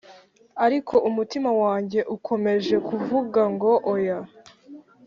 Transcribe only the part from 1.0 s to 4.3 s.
umutima wanjye ukomeje kuvuga ngo oya.